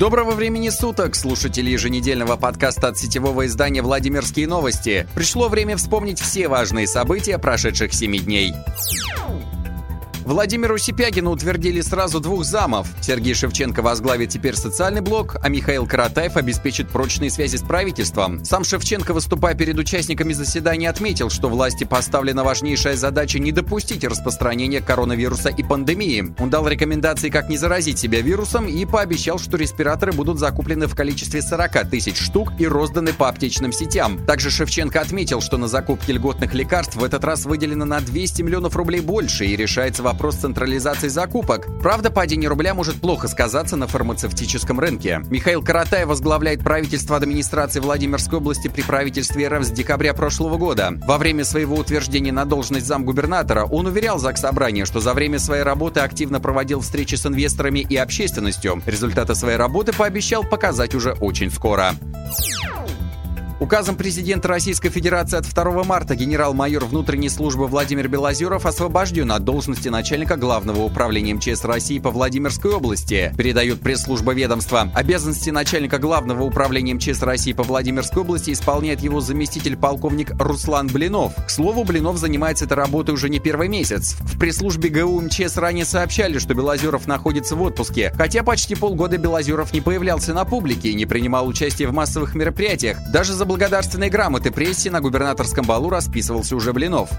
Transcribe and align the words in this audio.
Доброго 0.00 0.30
времени 0.30 0.70
суток, 0.70 1.14
слушатели 1.14 1.68
еженедельного 1.68 2.36
подкаста 2.36 2.88
от 2.88 2.96
сетевого 2.96 3.44
издания 3.44 3.82
«Владимирские 3.82 4.48
новости». 4.48 5.06
Пришло 5.14 5.50
время 5.50 5.76
вспомнить 5.76 6.18
все 6.18 6.48
важные 6.48 6.86
события 6.86 7.36
прошедших 7.36 7.92
семи 7.92 8.18
дней. 8.18 8.54
Владимиру 10.30 10.78
Сипягину 10.78 11.32
утвердили 11.32 11.80
сразу 11.80 12.20
двух 12.20 12.44
замов. 12.44 12.86
Сергей 13.00 13.34
Шевченко 13.34 13.82
возглавит 13.82 14.28
теперь 14.28 14.54
социальный 14.54 15.00
блок, 15.00 15.34
а 15.42 15.48
Михаил 15.48 15.88
Каратаев 15.88 16.36
обеспечит 16.36 16.88
прочные 16.88 17.30
связи 17.30 17.56
с 17.56 17.62
правительством. 17.62 18.44
Сам 18.44 18.62
Шевченко, 18.62 19.12
выступая 19.12 19.56
перед 19.56 19.76
участниками 19.76 20.32
заседания, 20.32 20.88
отметил, 20.88 21.30
что 21.30 21.48
власти 21.48 21.82
поставлена 21.82 22.44
важнейшая 22.44 22.94
задача 22.94 23.40
не 23.40 23.50
допустить 23.50 24.04
распространения 24.04 24.80
коронавируса 24.80 25.48
и 25.48 25.64
пандемии. 25.64 26.32
Он 26.38 26.48
дал 26.48 26.68
рекомендации, 26.68 27.28
как 27.28 27.48
не 27.48 27.56
заразить 27.56 27.98
себя 27.98 28.20
вирусом 28.20 28.68
и 28.68 28.84
пообещал, 28.84 29.40
что 29.40 29.56
респираторы 29.56 30.12
будут 30.12 30.38
закуплены 30.38 30.86
в 30.86 30.94
количестве 30.94 31.42
40 31.42 31.90
тысяч 31.90 32.16
штук 32.16 32.52
и 32.56 32.68
розданы 32.68 33.12
по 33.12 33.28
аптечным 33.28 33.72
сетям. 33.72 34.24
Также 34.26 34.50
Шевченко 34.50 35.00
отметил, 35.00 35.40
что 35.40 35.56
на 35.56 35.66
закупке 35.66 36.12
льготных 36.12 36.54
лекарств 36.54 36.94
в 36.94 37.02
этот 37.02 37.24
раз 37.24 37.46
выделено 37.46 37.84
на 37.84 37.98
200 37.98 38.42
миллионов 38.42 38.76
рублей 38.76 39.00
больше 39.00 39.44
и 39.44 39.56
решается 39.56 40.04
вопрос 40.04 40.19
вопрос 40.20 40.36
централизации 40.36 41.08
закупок. 41.08 41.66
Правда, 41.80 42.10
падение 42.10 42.50
рубля 42.50 42.74
может 42.74 43.00
плохо 43.00 43.26
сказаться 43.26 43.76
на 43.76 43.86
фармацевтическом 43.86 44.78
рынке. 44.78 45.22
Михаил 45.30 45.62
Каратай 45.64 46.04
возглавляет 46.04 46.60
правительство 46.60 47.16
администрации 47.16 47.80
Владимирской 47.80 48.36
области 48.36 48.68
при 48.68 48.82
правительстве 48.82 49.48
РФ 49.48 49.64
с 49.64 49.70
декабря 49.70 50.12
прошлого 50.12 50.58
года. 50.58 50.92
Во 51.06 51.16
время 51.16 51.42
своего 51.44 51.76
утверждения 51.76 52.32
на 52.32 52.44
должность 52.44 52.84
замгубернатора 52.86 53.64
он 53.64 53.86
уверял 53.86 54.18
Заксобрание, 54.18 54.84
что 54.84 55.00
за 55.00 55.14
время 55.14 55.38
своей 55.38 55.62
работы 55.62 56.00
активно 56.00 56.38
проводил 56.38 56.80
встречи 56.82 57.14
с 57.14 57.24
инвесторами 57.24 57.78
и 57.78 57.96
общественностью. 57.96 58.82
Результаты 58.84 59.34
своей 59.34 59.56
работы 59.56 59.94
пообещал 59.94 60.44
показать 60.44 60.94
уже 60.94 61.12
очень 61.12 61.50
скоро. 61.50 61.94
Указом 63.60 63.94
президента 63.94 64.48
Российской 64.48 64.88
Федерации 64.88 65.36
от 65.36 65.44
2 65.44 65.84
марта 65.84 66.14
генерал-майор 66.14 66.86
внутренней 66.86 67.28
службы 67.28 67.66
Владимир 67.66 68.08
Белозеров 68.08 68.64
освобожден 68.64 69.30
от 69.32 69.44
должности 69.44 69.88
начальника 69.90 70.36
Главного 70.36 70.82
управления 70.82 71.34
МЧС 71.34 71.64
России 71.64 71.98
по 71.98 72.10
Владимирской 72.10 72.72
области, 72.72 73.34
передает 73.36 73.80
пресс-служба 73.80 74.32
ведомства. 74.32 74.90
Обязанности 74.94 75.50
начальника 75.50 75.98
Главного 75.98 76.42
управления 76.42 76.94
МЧС 76.94 77.20
России 77.20 77.52
по 77.52 77.62
Владимирской 77.62 78.22
области 78.22 78.50
исполняет 78.50 79.00
его 79.00 79.20
заместитель 79.20 79.76
полковник 79.76 80.30
Руслан 80.40 80.86
Блинов. 80.86 81.34
К 81.44 81.50
слову, 81.50 81.84
Блинов 81.84 82.16
занимается 82.16 82.64
этой 82.64 82.78
работой 82.78 83.10
уже 83.10 83.28
не 83.28 83.40
первый 83.40 83.68
месяц. 83.68 84.16
В 84.20 84.38
пресс-службе 84.38 84.88
ГУ 84.88 85.20
МЧС 85.20 85.58
ранее 85.58 85.84
сообщали, 85.84 86.38
что 86.38 86.54
Белозеров 86.54 87.06
находится 87.06 87.56
в 87.56 87.62
отпуске, 87.62 88.10
хотя 88.16 88.42
почти 88.42 88.74
полгода 88.74 89.18
Белозеров 89.18 89.74
не 89.74 89.82
появлялся 89.82 90.32
на 90.32 90.46
публике 90.46 90.88
и 90.88 90.94
не 90.94 91.04
принимал 91.04 91.46
участие 91.46 91.88
в 91.88 91.92
массовых 91.92 92.34
мероприятиях. 92.34 92.96
Даже 93.12 93.34
за 93.34 93.49
благодарственной 93.50 94.10
грамоты 94.10 94.52
прессе 94.52 94.92
на 94.92 95.00
губернаторском 95.00 95.66
балу 95.66 95.90
расписывался 95.90 96.54
уже 96.54 96.72
Блинов. 96.72 97.10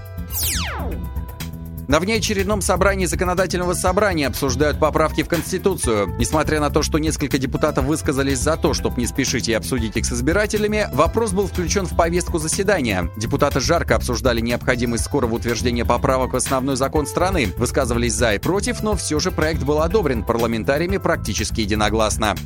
На 1.88 2.00
внеочередном 2.00 2.62
собрании 2.62 3.04
законодательного 3.04 3.74
собрания 3.74 4.28
обсуждают 4.28 4.80
поправки 4.80 5.24
в 5.24 5.28
Конституцию. 5.28 6.14
Несмотря 6.18 6.58
на 6.58 6.70
то, 6.70 6.82
что 6.82 6.96
несколько 6.96 7.36
депутатов 7.36 7.84
высказались 7.84 8.38
за 8.38 8.56
то, 8.56 8.72
чтобы 8.72 8.98
не 8.98 9.06
спешить 9.06 9.46
и 9.48 9.52
обсудить 9.52 9.98
их 9.98 10.06
с 10.06 10.12
избирателями, 10.12 10.88
вопрос 10.94 11.32
был 11.32 11.48
включен 11.48 11.84
в 11.84 11.94
повестку 11.94 12.38
заседания. 12.38 13.10
Депутаты 13.18 13.60
жарко 13.60 13.94
обсуждали 13.94 14.40
необходимость 14.40 15.04
скорого 15.04 15.34
утверждения 15.34 15.84
поправок 15.84 16.32
в 16.32 16.36
основной 16.36 16.76
закон 16.76 17.06
страны, 17.06 17.52
высказывались 17.58 18.14
за 18.14 18.32
и 18.32 18.38
против, 18.38 18.82
но 18.82 18.96
все 18.96 19.20
же 19.20 19.30
проект 19.30 19.64
был 19.64 19.82
одобрен 19.82 20.24
парламентариями 20.24 20.96
практически 20.96 21.60
единогласно. 21.60 22.36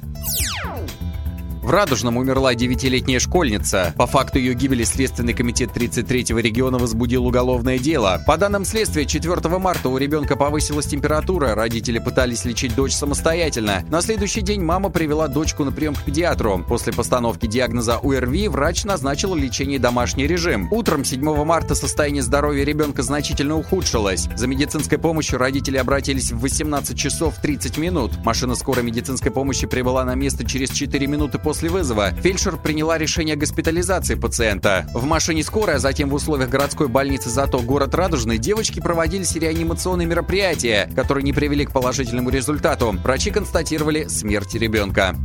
В 1.66 1.70
Радужном 1.70 2.16
умерла 2.16 2.54
девятилетняя 2.54 3.18
школьница. 3.18 3.92
По 3.96 4.06
факту 4.06 4.38
ее 4.38 4.54
гибели 4.54 4.84
Следственный 4.84 5.34
комитет 5.34 5.70
33-го 5.74 6.38
региона 6.38 6.78
возбудил 6.78 7.26
уголовное 7.26 7.76
дело. 7.76 8.22
По 8.24 8.36
данным 8.36 8.64
следствия, 8.64 9.04
4 9.04 9.58
марта 9.58 9.88
у 9.88 9.98
ребенка 9.98 10.36
повысилась 10.36 10.86
температура, 10.86 11.56
родители 11.56 11.98
пытались 11.98 12.44
лечить 12.44 12.76
дочь 12.76 12.92
самостоятельно. 12.92 13.82
На 13.90 14.00
следующий 14.00 14.42
день 14.42 14.62
мама 14.62 14.90
привела 14.90 15.26
дочку 15.26 15.64
на 15.64 15.72
прием 15.72 15.96
к 15.96 16.04
педиатру. 16.04 16.64
После 16.68 16.92
постановки 16.92 17.46
диагноза 17.46 17.98
УРВИ 17.98 18.46
врач 18.46 18.84
назначил 18.84 19.34
лечение 19.34 19.80
домашний 19.80 20.28
режим. 20.28 20.72
Утром 20.72 21.04
7 21.04 21.20
марта 21.44 21.74
состояние 21.74 22.22
здоровья 22.22 22.62
ребенка 22.62 23.02
значительно 23.02 23.58
ухудшилось. 23.58 24.28
За 24.36 24.46
медицинской 24.46 24.98
помощью 24.98 25.40
родители 25.40 25.78
обратились 25.78 26.30
в 26.30 26.38
18 26.38 26.96
часов 26.96 27.34
30 27.42 27.76
минут. 27.78 28.12
Машина 28.24 28.54
скорой 28.54 28.84
медицинской 28.84 29.32
помощи 29.32 29.66
прибыла 29.66 30.04
на 30.04 30.14
место 30.14 30.46
через 30.46 30.70
4 30.70 31.04
минуты 31.08 31.40
после 31.40 31.55
после 31.56 31.70
вызова 31.70 32.10
фельдшер 32.10 32.58
приняла 32.58 32.98
решение 32.98 33.32
о 33.32 33.38
госпитализации 33.38 34.14
пациента. 34.14 34.86
В 34.92 35.06
машине 35.06 35.42
скорой, 35.42 35.76
а 35.76 35.78
затем 35.78 36.10
в 36.10 36.14
условиях 36.14 36.50
городской 36.50 36.86
больницы 36.86 37.30
«Зато» 37.30 37.60
город 37.60 37.94
Радужный 37.94 38.36
девочки 38.36 38.78
проводились 38.78 39.34
реанимационные 39.36 40.06
мероприятия, 40.06 40.90
которые 40.94 41.24
не 41.24 41.32
привели 41.32 41.64
к 41.64 41.72
положительному 41.72 42.28
результату. 42.28 42.94
Врачи 43.02 43.30
констатировали 43.30 44.04
смерть 44.04 44.54
ребенка. 44.54 45.16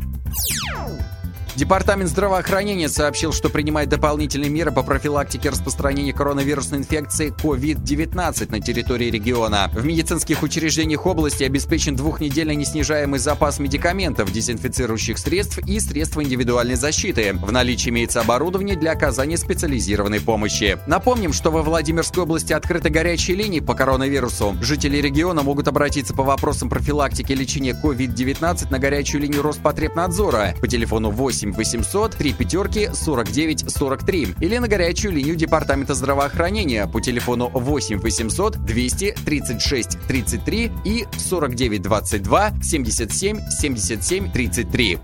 Департамент 1.62 2.10
здравоохранения 2.10 2.90
сообщил, 2.90 3.32
что 3.32 3.48
принимает 3.48 3.88
дополнительные 3.88 4.50
меры 4.50 4.72
по 4.72 4.82
профилактике 4.82 5.50
распространения 5.50 6.12
коронавирусной 6.12 6.80
инфекции 6.80 7.32
COVID-19 7.32 8.50
на 8.50 8.60
территории 8.60 9.12
региона. 9.12 9.70
В 9.72 9.86
медицинских 9.86 10.42
учреждениях 10.42 11.06
области 11.06 11.44
обеспечен 11.44 11.96
двухнедельный 11.96 12.56
неснижаемый 12.56 13.20
запас 13.20 13.60
медикаментов, 13.60 14.32
дезинфицирующих 14.32 15.20
средств 15.20 15.60
и 15.60 15.80
средств 15.80 16.18
индивидуальной 16.18 16.74
защиты. 16.74 17.34
В 17.34 17.52
наличии 17.52 17.90
имеется 17.90 18.22
оборудование 18.22 18.76
для 18.76 18.94
оказания 18.94 19.38
специализированной 19.38 20.20
помощи. 20.20 20.80
Напомним, 20.88 21.32
что 21.32 21.52
во 21.52 21.62
Владимирской 21.62 22.24
области 22.24 22.54
открыты 22.54 22.90
горячие 22.90 23.38
линии 23.38 23.60
по 23.60 23.76
коронавирусу. 23.76 24.58
Жители 24.62 24.98
региона 24.98 25.44
могут 25.44 25.68
обратиться 25.68 26.16
по 26.16 26.24
вопросам 26.24 26.70
профилактики 26.70 27.34
и 27.34 27.36
лечения 27.36 27.80
COVID-19 27.80 28.72
на 28.72 28.80
горячую 28.80 29.22
линию 29.22 29.44
Роспотребнадзора 29.44 30.56
по 30.60 30.68
телефону 30.68 31.12
8 31.12 31.51
8 31.52 31.82
800 31.82 32.16
3 32.16 32.34
пятерки 32.34 32.90
49 32.94 33.70
43 33.70 34.36
или 34.40 34.58
на 34.58 34.68
горячую 34.68 35.14
линию 35.14 35.36
Департамента 35.36 35.94
здравоохранения 35.94 36.88
по 36.88 37.02
телефону 37.02 37.50
8 37.50 38.00
800 38.00 38.58
200 38.58 39.16
36 39.26 40.00
33 40.08 40.72
и 40.86 41.06
49 41.18 41.82
22 41.82 42.54
77 42.62 43.50
77 43.50 44.32
33. 44.32 45.00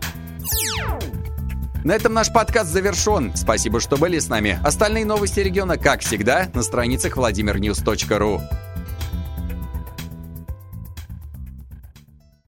На 1.84 1.94
этом 1.94 2.13
наш 2.13 2.34
подкаст 2.34 2.72
завершен. 2.72 3.34
Спасибо, 3.36 3.80
что 3.80 3.97
были 3.97 4.19
с 4.19 4.28
нами. 4.28 4.59
Остальные 4.63 5.06
новости 5.06 5.40
региона, 5.40 5.78
как 5.78 6.02
всегда, 6.02 6.50
на 6.53 6.62
страницах 6.62 7.16
vladimirnews.ru. 7.16 8.67